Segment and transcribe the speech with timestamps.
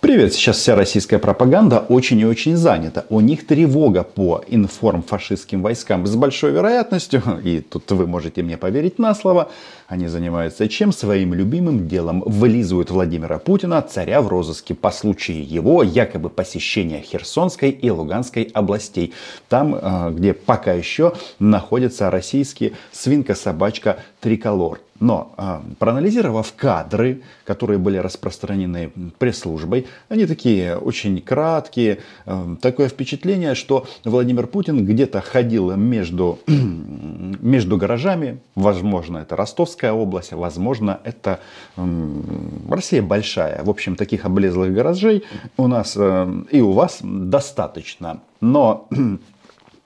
[0.00, 3.04] Привет, сейчас вся российская пропаганда очень и очень занята.
[3.08, 9.00] У них тревога по информфашистским войскам с большой вероятностью, и тут вы можете мне поверить
[9.00, 9.50] на слово,
[9.88, 10.92] они занимаются чем?
[10.92, 12.22] Своим любимым делом.
[12.24, 19.14] Вылизывают Владимира Путина, царя в розыске по случаю его якобы посещения Херсонской и Луганской областей.
[19.48, 24.78] Там, э, где пока еще находится российский свинка-собачка Триколор.
[25.00, 32.00] Но э, проанализировав кадры, которые были распространены пресс-службой, они такие очень краткие.
[32.26, 38.40] Э, такое впечатление, что Владимир Путин где-то ходил между, между гаражами.
[38.54, 41.40] Возможно, это Ростовская область, возможно, это
[42.68, 43.62] Россия большая.
[43.62, 45.24] В общем, таких облезлых гаражей
[45.56, 48.20] у нас э, и у вас достаточно.
[48.40, 48.88] Но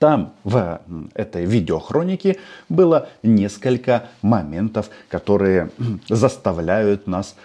[0.03, 0.81] там в
[1.13, 5.69] этой видеохронике было несколько моментов, которые
[6.09, 7.37] заставляют нас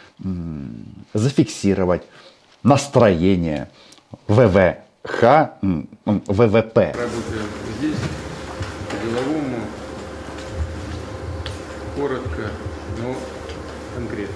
[1.14, 2.02] зафиксировать
[2.64, 3.68] настроение
[4.26, 5.50] ВВХ,
[6.04, 6.96] ВВП.
[7.78, 7.96] Здесь,
[8.90, 9.60] по-деловому,
[11.94, 12.50] коротко,
[13.00, 13.14] но
[13.94, 14.34] конкретно.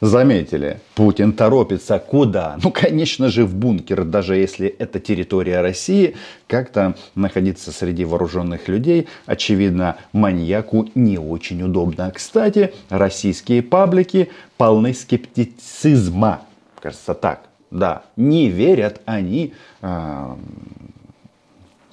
[0.00, 2.58] Заметили, Путин торопится куда?
[2.62, 9.06] Ну, конечно же, в бункер, даже если это территория России, как-то находиться среди вооруженных людей,
[9.26, 12.10] очевидно, маньяку не очень удобно.
[12.14, 16.42] Кстати, российские паблики полны скептицизма.
[16.80, 17.44] Кажется так.
[17.70, 20.34] Да, не верят они э,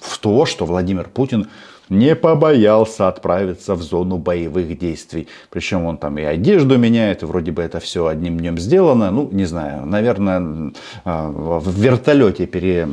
[0.02, 1.48] в то, что Владимир Путин
[1.88, 5.28] не побоялся отправиться в зону боевых действий.
[5.50, 9.10] Причем он там и одежду меняет, и вроде бы это все одним днем сделано.
[9.10, 10.72] Ну, не знаю, наверное,
[11.04, 12.88] а, в вертолете пере,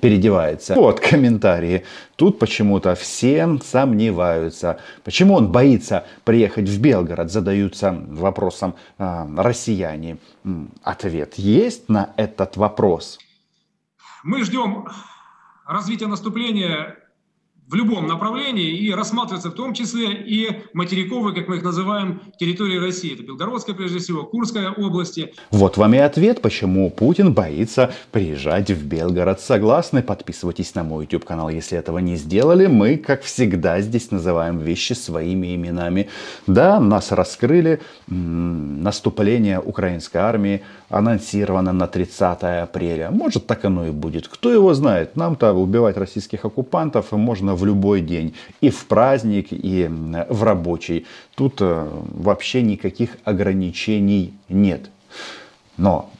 [0.00, 0.74] переодевается.
[0.74, 1.84] Вот комментарии.
[2.16, 4.78] Тут почему-то все сомневаются.
[5.04, 10.16] Почему он боится приехать в Белгород, задаются вопросом а, россияне.
[10.82, 13.18] Ответ есть на этот вопрос.
[14.24, 14.88] Мы ждем
[15.68, 16.96] развития наступления
[17.68, 22.78] в любом направлении и рассматриваться в том числе и материковые, как мы их называем, территории
[22.78, 23.12] России.
[23.12, 25.34] Это Белгородская, прежде всего, Курская области.
[25.50, 29.40] Вот вам и ответ, почему Путин боится приезжать в Белгород.
[29.40, 30.02] Согласны?
[30.02, 32.66] Подписывайтесь на мой YouTube канал, если этого не сделали.
[32.66, 36.08] Мы, как всегда, здесь называем вещи своими именами.
[36.46, 37.82] Да, нас раскрыли.
[38.06, 43.10] Наступление украинской армии анонсировано на 30 апреля.
[43.10, 44.28] Может, так оно и будет.
[44.28, 45.16] Кто его знает?
[45.16, 48.34] Нам-то убивать российских оккупантов можно в любой день.
[48.60, 49.88] И в праздник, и
[50.28, 51.06] в рабочий.
[51.34, 54.90] Тут э, вообще никаких ограничений нет.
[55.76, 56.10] Но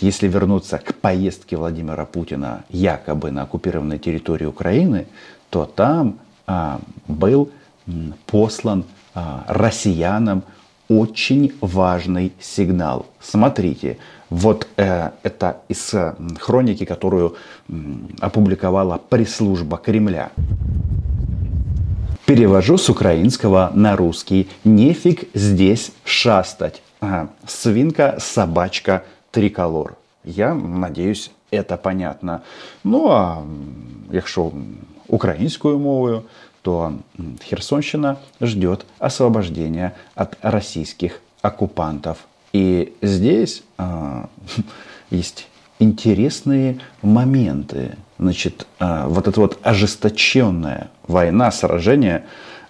[0.00, 5.06] если вернуться к поездке Владимира Путина якобы на оккупированной территории Украины,
[5.50, 7.50] то там а, был
[8.26, 8.84] послан
[9.14, 10.42] а, россиянам
[10.88, 13.06] очень важный сигнал.
[13.20, 13.98] Смотрите,
[14.30, 17.36] вот э, это из э, хроники, которую
[18.20, 20.30] опубликовала пресс-служба Кремля.
[22.26, 24.48] Перевожу с украинского на русский.
[24.64, 26.82] Нефиг здесь шастать.
[27.00, 27.30] Ага.
[27.46, 29.94] Свинка, собачка, триколор.
[30.24, 32.42] Я надеюсь, это понятно.
[32.84, 33.42] Ну а
[34.12, 34.52] якщо
[35.08, 36.22] українською мовою,
[36.68, 36.92] то
[37.42, 42.18] Херсонщина ждет освобождения от российских оккупантов.
[42.52, 44.24] И здесь э,
[45.10, 47.96] есть интересные моменты.
[48.18, 52.26] Значит, э, вот эта вот ожесточенная война, сражение,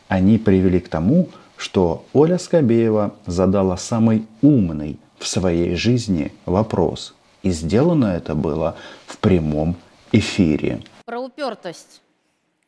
[0.07, 7.17] они привели к тому, что Оля Скобеева задала самый умный в своей жизни вопрос.
[7.43, 8.77] И сделано это было
[9.07, 9.75] в прямом
[10.13, 10.83] эфире.
[11.05, 12.01] Про упертость.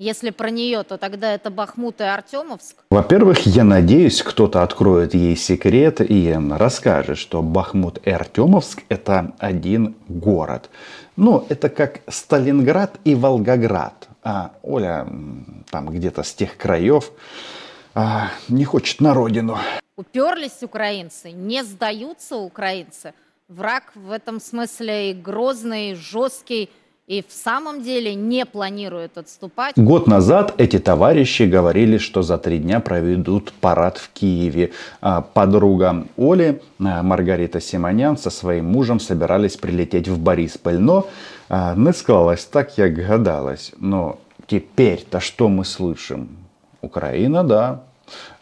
[0.00, 2.84] Если про нее, то тогда это Бахмут и Артемовск.
[2.90, 9.94] Во-первых, я надеюсь, кто-то откроет ей секрет и расскажет, что Бахмут и Артемовск это один
[10.08, 10.70] город.
[11.16, 14.08] Ну, это как Сталинград и Волгоград.
[14.22, 15.06] А Оля
[15.70, 17.10] там где-то с тех краев
[17.94, 19.58] а, не хочет на родину.
[19.96, 23.12] Уперлись украинцы, не сдаются украинцы.
[23.48, 26.70] Враг в этом смысле и грозный, и жесткий,
[27.10, 29.76] и в самом деле не планирует отступать.
[29.76, 34.70] Год назад эти товарищи говорили, что за три дня проведут парад в Киеве.
[35.00, 40.78] А подруга Оли, а, Маргарита Симонян, со своим мужем собирались прилететь в Борисполь.
[40.78, 41.08] Но
[41.48, 43.72] а, не склалось так, как гадалось.
[43.78, 46.28] Но теперь-то что мы слышим?
[46.80, 47.82] Украина, да,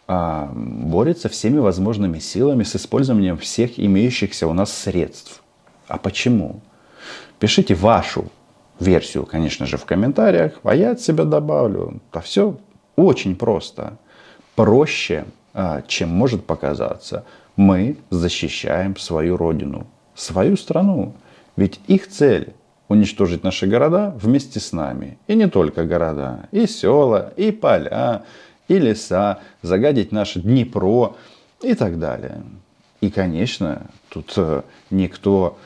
[0.07, 5.41] борется всеми возможными силами с использованием всех имеющихся у нас средств.
[5.87, 6.61] А почему?
[7.39, 8.29] Пишите вашу
[8.79, 11.99] версию, конечно же, в комментариях, а я от себя добавлю.
[12.13, 12.57] Да все
[12.95, 13.97] очень просто.
[14.55, 17.25] Проще, а, чем может показаться.
[17.55, 19.87] Мы защищаем свою родину.
[20.15, 21.13] свою страну.
[21.55, 22.53] Ведь их цель
[22.89, 25.17] уничтожить наши города вместе с нами.
[25.27, 28.23] И не только города, и села, и поля,
[28.67, 31.15] и леса, загадить наше Днепро
[31.61, 32.41] и так далее.
[33.01, 35.57] И, конечно, тут э, никто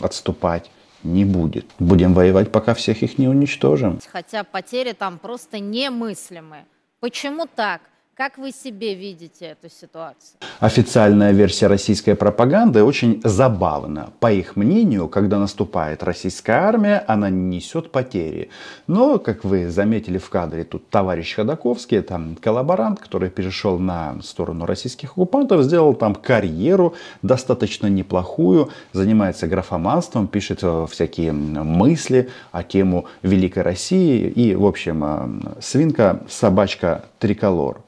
[0.00, 0.70] отступать
[1.04, 1.66] не будет.
[1.78, 4.00] Будем воевать, пока всех их не уничтожим.
[4.10, 6.66] Хотя потери там просто немыслимые.
[7.00, 7.80] Почему так?
[8.14, 10.38] Как вы себе видите эту ситуацию?
[10.60, 14.10] Официальная версия российской пропаганды очень забавна.
[14.20, 18.50] По их мнению, когда наступает российская армия, она несет потери.
[18.86, 24.66] Но, как вы заметили в кадре, тут товарищ Ходаковский, это коллаборант, который перешел на сторону
[24.66, 33.06] российских оккупантов, сделал там карьеру достаточно неплохую, занимается графоманством, пишет э, всякие мысли о тему
[33.22, 37.80] Великой России и, в общем, э, свинка, собачка, триколор.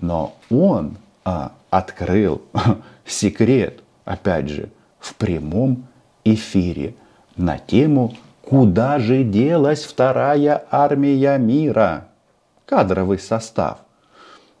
[0.00, 2.42] Но он а, открыл
[3.06, 5.86] секрет, опять же, в прямом
[6.24, 6.94] эфире
[7.36, 12.08] на тему «Куда же делась вторая армия мира?»
[12.64, 13.78] Кадровый состав.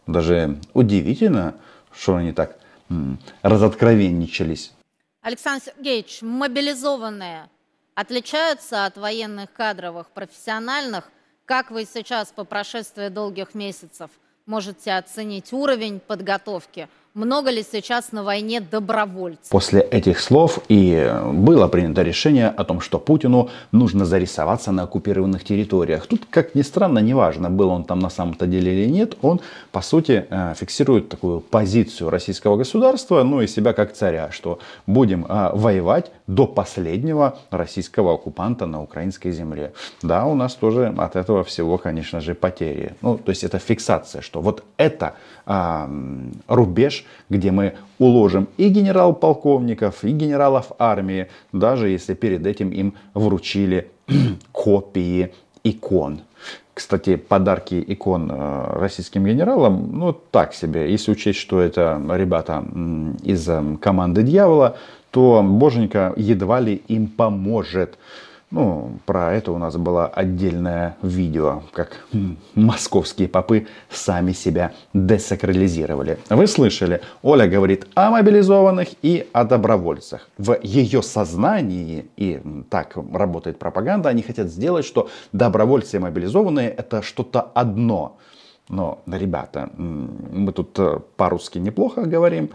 [0.06, 1.54] Даже удивительно,
[1.92, 2.56] что они так
[2.88, 4.72] м, разоткровенничались.
[5.22, 7.48] Александр Сергеевич, мобилизованные
[7.94, 11.10] отличаются от военных кадровых профессиональных?
[11.44, 14.10] Как вы сейчас по прошествии долгих месяцев–
[14.46, 19.48] можете оценить уровень подготовки много ли сейчас на войне добровольцев?
[19.48, 25.42] После этих слов и было принято решение о том, что Путину нужно зарисоваться на оккупированных
[25.42, 26.06] территориях.
[26.06, 29.40] Тут, как ни странно, неважно, был он там на самом-то деле или нет, он,
[29.72, 35.24] по сути, э, фиксирует такую позицию российского государства, ну и себя как царя, что будем
[35.24, 39.72] э, воевать до последнего российского оккупанта на украинской земле.
[40.02, 42.94] Да, у нас тоже от этого всего, конечно же, потери.
[43.00, 45.14] Ну, то есть это фиксация, что вот это
[46.48, 53.90] рубеж, где мы уложим и генерал-полковников, и генералов армии, даже если перед этим им вручили
[54.52, 55.32] копии
[55.64, 56.20] икон.
[56.74, 60.90] Кстати, подарки икон э, российским генералам, ну так себе.
[60.90, 62.62] Если учесть, что это ребята
[63.22, 64.76] из э, команды дьявола,
[65.10, 67.96] то боженька едва ли им поможет.
[68.56, 72.06] Ну, про это у нас было отдельное видео, как
[72.54, 76.18] московские попы сами себя десакрализировали.
[76.30, 80.30] Вы слышали, Оля говорит о мобилизованных и о добровольцах.
[80.38, 87.02] В ее сознании, и так работает пропаганда, они хотят сделать, что добровольцы и мобилизованные это
[87.02, 88.16] что-то одно.
[88.70, 92.48] Но, ребята, мы тут э, по-русски неплохо говорим.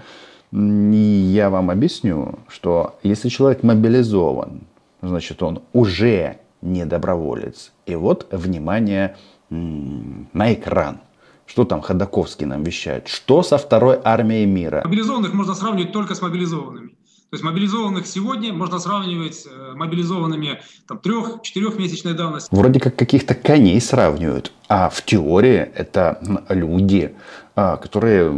[0.52, 4.62] И я вам объясню, что если человек мобилизован,
[5.02, 7.72] значит, он уже не доброволец.
[7.86, 9.18] И вот, внимание,
[9.50, 11.02] на экран.
[11.46, 13.10] Что там Ходаковский нам вещает?
[13.10, 14.82] Что со второй армией мира?
[14.86, 16.96] Мобилизованных можно сравнивать только с мобилизованными.
[17.32, 22.54] То есть мобилизованных сегодня можно сравнивать с э, мобилизованными там, трех-четырехмесячной давности.
[22.54, 24.52] Вроде как каких-то коней сравнивают.
[24.68, 27.16] А в теории это люди,
[27.56, 28.36] а, которые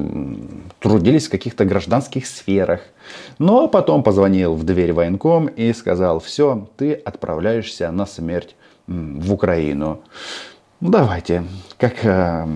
[0.80, 2.82] трудились в каких-то гражданских сферах.
[3.40, 8.56] Но потом позвонил в дверь военком и сказал, все, ты отправляешься на смерть
[8.86, 10.02] в Украину.
[10.82, 11.46] Ну, давайте,
[11.80, 12.48] как, э,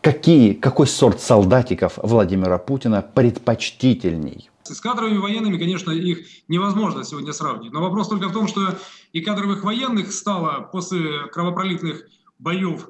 [0.00, 4.50] какие, какой сорт солдатиков Владимира Путина предпочтительней?
[4.74, 7.72] С кадровыми военными, конечно, их невозможно сегодня сравнить.
[7.72, 8.78] Но вопрос только в том, что
[9.12, 12.06] и кадровых военных стало после кровопролитных
[12.38, 12.88] боев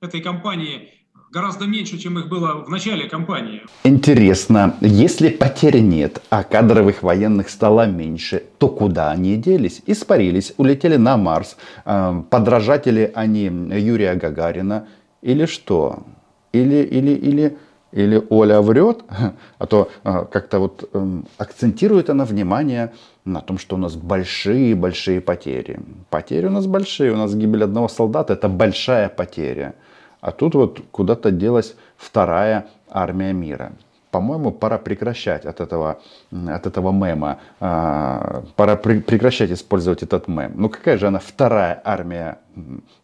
[0.00, 3.62] этой кампании гораздо меньше, чем их было в начале кампании.
[3.84, 9.82] Интересно, если потерь нет, а кадровых военных стало меньше, то куда они делись?
[9.86, 14.88] Испарились, улетели на Марс, э, подражатели они Юрия Гагарина
[15.22, 16.04] или что?
[16.52, 17.58] Или, или, или,
[17.92, 19.04] или Оля врет,
[19.58, 22.92] а то э, как-то вот э, акцентирует она внимание
[23.24, 25.80] на том, что у нас большие-большие потери.
[26.08, 29.74] Потери у нас большие, у нас гибель одного солдата это большая потеря.
[30.20, 33.72] А тут вот куда-то делась вторая армия мира.
[34.10, 36.00] По-моему, пора прекращать от этого,
[36.32, 37.38] от этого мема.
[37.60, 40.52] А, пора прекращать использовать этот мем.
[40.56, 42.38] Ну какая же она вторая армия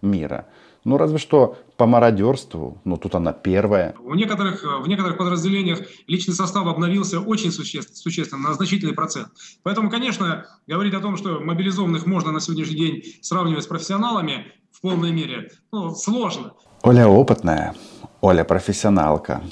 [0.03, 0.47] мира?
[0.87, 3.97] Ну разве что по мародерству, ну тут она первая.
[3.99, 9.27] В некоторых, в некоторых подразделениях личный состав обновился очень существенно, существенно, на значительный процент.
[9.65, 14.81] Поэтому, конечно, говорить о том, что мобилизованных можно на сегодняшний день сравнивать с профессионалами в
[14.81, 16.53] полной мере, ну, сложно.
[16.85, 17.75] Оля опытная,
[18.21, 19.43] Оля профессионалка.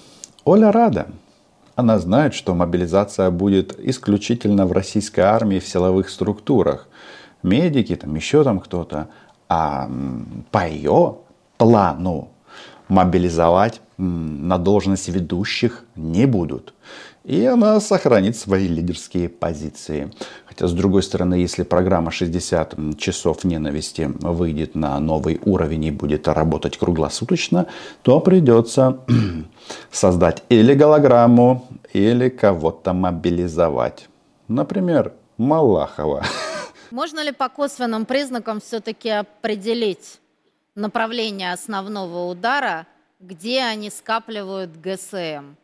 [0.44, 1.08] Оля рада.
[1.74, 6.86] Она знает, что мобилизация будет исключительно в российской армии в силовых структурах.
[7.42, 9.08] Медики, там еще там кто-то.
[9.48, 9.90] А
[10.50, 11.18] по ее
[11.56, 12.28] плану
[12.88, 16.74] мобилизовать на должность ведущих не будут.
[17.24, 20.12] и она сохранит свои лидерские позиции.
[20.44, 26.28] Хотя, с другой стороны, если программа 60 часов ненависти выйдет на новый уровень и будет
[26.28, 27.66] работать круглосуточно,
[28.02, 28.98] то придется
[29.90, 34.08] создать или голограмму, или кого-то мобилизовать.
[34.48, 36.24] Например, Малахова.
[36.90, 40.20] Можно ли по косвенным признакам все-таки определить
[40.74, 42.86] направление основного удара,
[43.20, 45.54] где они скапливают ГСМ?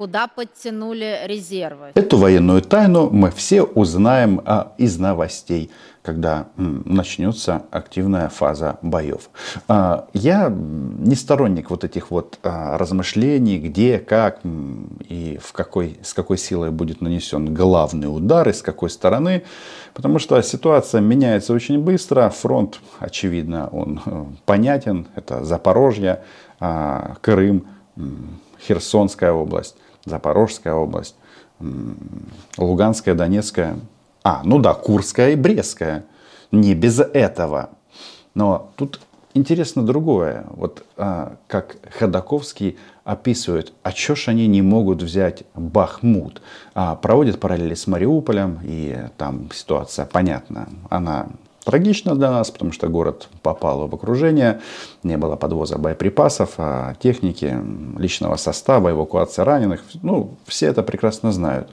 [0.00, 1.88] Куда подтянули резервы?
[1.94, 9.28] Эту военную тайну мы все узнаем а, из новостей, когда м, начнется активная фаза боев.
[9.68, 15.98] А, я не сторонник вот этих вот а, размышлений, где, как м, и в какой,
[16.02, 19.42] с какой силой будет нанесен главный удар и с какой стороны,
[19.92, 22.30] потому что ситуация меняется очень быстро.
[22.30, 25.08] Фронт, очевидно, он э, понятен.
[25.14, 26.22] Это Запорожье,
[26.58, 27.66] а, Крым,
[27.98, 29.76] м, Херсонская область.
[30.10, 31.16] Запорожская область,
[32.58, 33.76] Луганская, Донецкая.
[34.22, 36.04] А, ну да, Курская и Брестская.
[36.52, 37.70] Не без этого.
[38.34, 39.00] Но тут
[39.34, 40.44] интересно другое.
[40.50, 46.42] Вот а, как Ходаковский описывает, а чё ж они не могут взять Бахмут?
[46.74, 50.68] А, проводят параллели с Мариуполем, и там ситуация понятна.
[50.90, 51.28] Она
[51.70, 54.60] Трагично для нас, потому что город попал в окружение,
[55.04, 57.56] не было подвоза боеприпасов, а техники,
[57.96, 59.84] личного состава, эвакуация раненых.
[60.02, 61.68] Ну, все это прекрасно знают.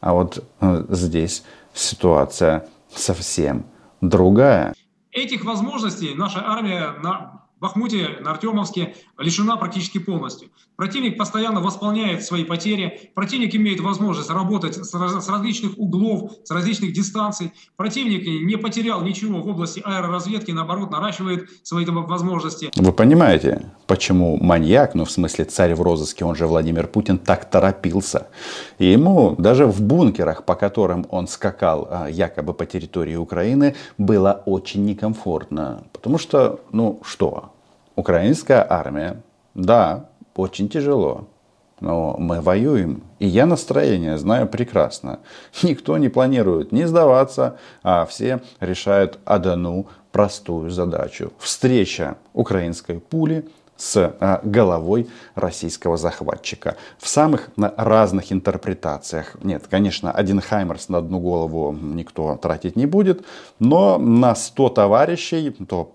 [0.00, 1.42] А вот э, здесь
[1.74, 3.64] ситуация совсем
[4.00, 4.74] другая.
[5.10, 10.50] Этих возможностей наша армия на Бахмуте, на Артемовске лишена практически полностью.
[10.82, 17.52] Противник постоянно восполняет свои потери, противник имеет возможность работать с, различных углов, с различных дистанций.
[17.76, 22.72] Противник не потерял ничего в области аэроразведки, наоборот, наращивает свои возможности.
[22.74, 27.48] Вы понимаете, почему маньяк, ну в смысле царь в розыске, он же Владимир Путин, так
[27.48, 28.26] торопился?
[28.78, 34.42] И ему даже в бункерах, по которым он скакал а, якобы по территории Украины, было
[34.46, 35.84] очень некомфортно.
[35.92, 37.52] Потому что, ну что,
[37.94, 39.22] Украинская армия,
[39.54, 41.28] да, очень тяжело,
[41.80, 43.02] но мы воюем.
[43.18, 45.20] И я настроение знаю прекрасно.
[45.62, 51.32] Никто не планирует не сдаваться, а все решают одну простую задачу.
[51.38, 53.48] Встреча украинской пули
[53.82, 56.76] с а, головой российского захватчика.
[56.98, 59.36] В самых разных интерпретациях.
[59.42, 63.24] Нет, конечно, один Хаймерс на одну голову никто тратить не будет,
[63.58, 65.94] но на 100 товарищей, то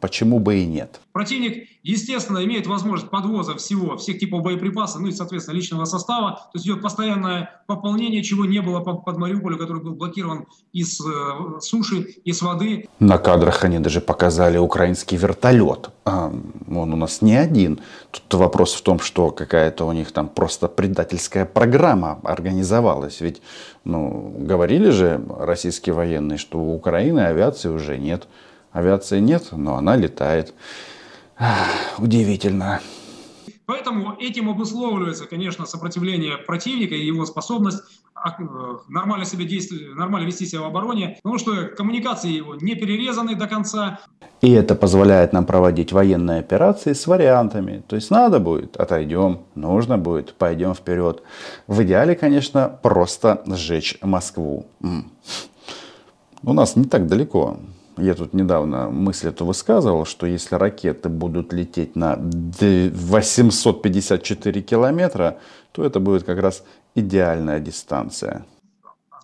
[0.00, 1.00] почему бы и нет.
[1.12, 6.32] Противник, естественно, имеет возможность подвоза всего, всех типов боеприпасов, ну и, соответственно, личного состава.
[6.32, 11.60] То есть идет постоянное пополнение, чего не было под, Мариуполем, который был блокирован из э,
[11.60, 12.88] суши, из воды.
[12.98, 15.90] На кадрах они даже показали украинский вертолет.
[16.04, 16.32] А,
[16.68, 17.80] он у нас не один.
[18.10, 23.20] Тут вопрос в том, что какая-то у них там просто предательская программа организовалась.
[23.20, 23.40] Ведь,
[23.84, 28.26] ну, говорили же российские военные, что у Украины авиации уже нет.
[28.72, 30.54] Авиации нет, но она летает.
[31.98, 32.80] Удивительно.
[33.66, 37.82] Поэтому этим обусловливается, конечно, сопротивление противника и его способность
[38.88, 43.46] нормально себя действовать, нормально вести себя в обороне, потому что коммуникации его не перерезаны до
[43.46, 44.00] конца.
[44.40, 47.82] И это позволяет нам проводить военные операции с вариантами.
[47.86, 51.22] То есть надо будет, отойдем, нужно будет, пойдем вперед.
[51.66, 54.66] В идеале, конечно, просто сжечь Москву.
[56.42, 57.56] У нас не так далеко.
[57.98, 65.36] Я тут недавно мысль эту высказывал, что если ракеты будут лететь на 854 километра,
[65.72, 68.44] то это будет как раз идеальная дистанция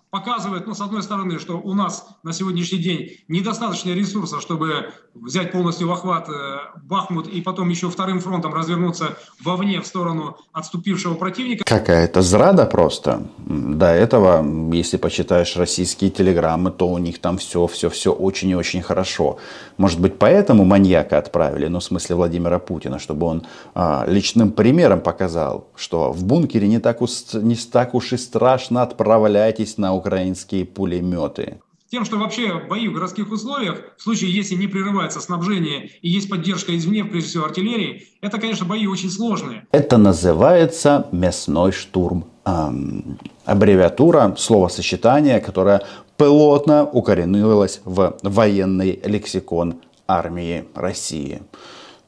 [0.09, 5.51] показывает, ну, с одной стороны, что у нас на сегодняшний день недостаточно ресурсов, чтобы взять
[5.51, 11.13] полностью в охват э, Бахмут и потом еще вторым фронтом развернуться вовне в сторону отступившего
[11.13, 11.63] противника.
[11.63, 13.27] Какая-то зрада просто.
[13.37, 18.55] До этого, если почитаешь российские телеграммы, то у них там все, все, все очень и
[18.55, 19.37] очень хорошо.
[19.77, 23.43] Может быть, поэтому маньяка отправили, ну, в смысле Владимира Путина, чтобы он
[23.75, 28.81] а, личным примером показал, что в бункере не так, уж, не так уж и страшно
[28.81, 31.59] отправляйтесь на украинские пулеметы.
[31.91, 36.29] Тем, что вообще бои в городских условиях, в случае, если не прерывается снабжение и есть
[36.29, 39.65] поддержка извне, прежде всего артиллерии, это, конечно, бои очень сложные.
[39.71, 42.25] Это называется мясной штурм.
[42.45, 45.81] Эм, аббревиатура, словосочетание, которое
[46.17, 51.41] плотно укоренилось в военный лексикон армии России.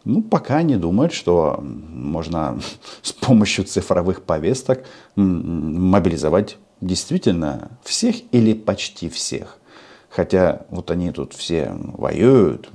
[0.04, 2.60] Ну, пока не думают, что можно
[3.02, 9.58] с помощью цифровых повесток мобилизовать действительно всех или почти всех.
[10.10, 12.70] Хотя вот они тут все воюют,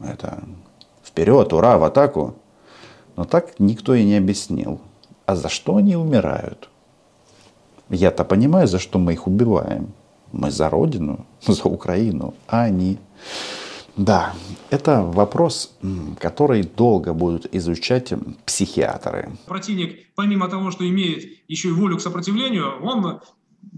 [0.00, 0.42] это
[1.04, 2.34] вперед, ура, в атаку.
[3.14, 4.80] Но так никто и не объяснил.
[5.26, 6.68] А за что они умирают?
[7.88, 9.92] Я-то понимаю, за что мы их убиваем.
[10.32, 12.98] Мы за Родину, за Украину, а они...
[13.96, 14.34] Да,
[14.70, 15.74] это вопрос,
[16.20, 18.12] который долго будут изучать
[18.44, 19.30] психиатры.
[19.46, 23.20] Противник, помимо того, что имеет еще и волю к сопротивлению, он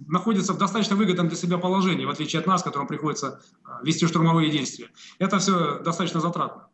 [0.09, 4.07] находится в достаточно выгодном для себя положении, в отличие от нас, которым приходится а, вести
[4.07, 4.89] штурмовые действия.
[5.19, 6.69] Это все достаточно затратно.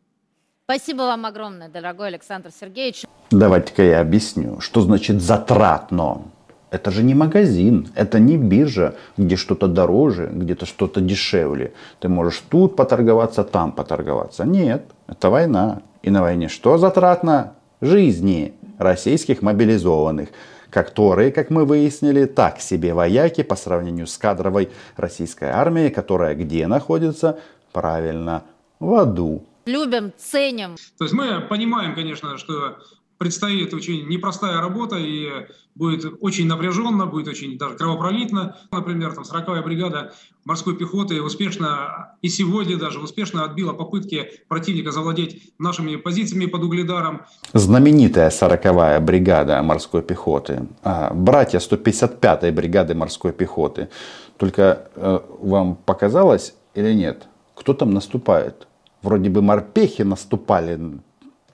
[0.65, 3.05] Спасибо вам огромное, дорогой Александр Сергеевич.
[3.29, 6.23] Давайте-ка я объясню, что значит затратно.
[6.71, 11.73] Это же не магазин, это не биржа, где что-то дороже, где-то что-то дешевле.
[11.99, 14.43] Ты можешь тут поторговаться, там поторговаться.
[14.43, 15.81] Нет, это война.
[16.03, 17.53] И на войне что затратно?
[17.81, 20.29] Жизни российских мобилизованных
[20.75, 26.67] которые, как мы выяснили, так себе вояки по сравнению с кадровой российской армией, которая где
[26.67, 27.39] находится?
[27.71, 28.43] Правильно,
[28.81, 29.45] в аду.
[29.65, 30.75] Любим, ценим.
[30.97, 32.77] То есть мы понимаем, конечно, что
[33.17, 35.29] предстоит очень непростая работа и
[35.75, 38.57] будет очень напряженно, будет очень даже кровопролитно.
[38.71, 40.13] Например, там 40-я бригада
[40.45, 47.21] морской пехоты успешно и сегодня даже успешно отбила попытки противника завладеть нашими позициями под Угледаром.
[47.53, 53.89] Знаменитая 40-я бригада морской пехоты, а, братья 155-й бригады морской пехоты.
[54.37, 58.67] Только э, вам показалось или нет, кто там наступает?
[59.01, 60.79] Вроде бы морпехи наступали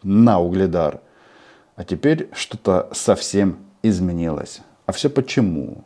[0.03, 1.01] на Угледар–
[1.81, 4.61] а теперь что-то совсем изменилось.
[4.85, 5.83] А все почему?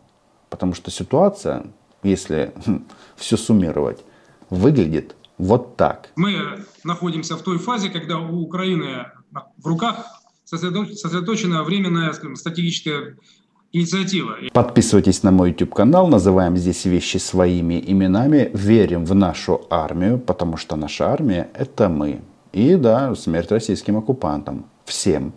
[0.50, 1.68] Потому что ситуация,
[2.04, 2.84] если хм,
[3.16, 4.04] все суммировать,
[4.50, 6.10] выглядит вот так.
[6.18, 9.06] Мы находимся в той фазе, когда у Украины
[9.56, 13.16] в руках сосредоточена временная скажем, стратегическая
[13.72, 14.36] инициатива.
[14.52, 20.58] Подписывайтесь на мой YouTube канал, называем здесь вещи своими именами, верим в нашу армию, потому
[20.58, 22.20] что наша армия это мы.
[22.52, 25.33] И да, смерть российским оккупантам Всем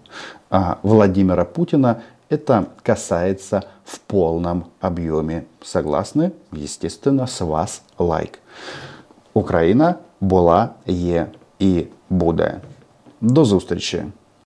[0.54, 5.46] а Владимира Путина это касается в полном объеме.
[5.64, 6.32] Согласны?
[6.52, 8.40] Естественно, с вас лайк.
[9.34, 11.28] Україна була, є
[11.60, 12.62] і буде.
[13.22, 14.04] До зустрічі!